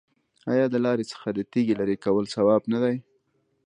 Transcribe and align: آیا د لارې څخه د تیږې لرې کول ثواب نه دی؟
آیا 0.53 0.65
د 0.71 0.75
لارې 0.85 1.05
څخه 1.11 1.27
د 1.33 1.39
تیږې 1.51 1.75
لرې 1.79 1.95
کول 2.05 2.25
ثواب 2.35 2.61
نه 2.73 2.79
دی؟ 2.83 2.95